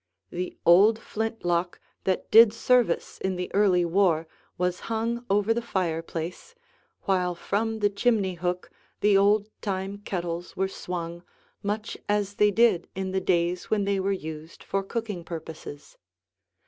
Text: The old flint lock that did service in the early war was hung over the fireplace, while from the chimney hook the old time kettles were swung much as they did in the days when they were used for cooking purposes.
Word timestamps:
The 0.31 0.57
old 0.65 0.97
flint 0.97 1.45
lock 1.45 1.79
that 2.05 2.31
did 2.31 2.53
service 2.53 3.19
in 3.19 3.35
the 3.35 3.53
early 3.53 3.85
war 3.85 4.25
was 4.57 4.79
hung 4.89 5.23
over 5.29 5.53
the 5.53 5.61
fireplace, 5.61 6.55
while 7.03 7.35
from 7.35 7.77
the 7.81 7.89
chimney 7.91 8.33
hook 8.33 8.71
the 9.01 9.15
old 9.15 9.47
time 9.61 9.99
kettles 9.99 10.55
were 10.57 10.67
swung 10.67 11.21
much 11.61 11.97
as 12.09 12.33
they 12.37 12.49
did 12.49 12.87
in 12.95 13.11
the 13.11 13.21
days 13.21 13.65
when 13.69 13.85
they 13.85 13.99
were 13.99 14.11
used 14.11 14.63
for 14.63 14.81
cooking 14.81 15.23
purposes. 15.23 15.99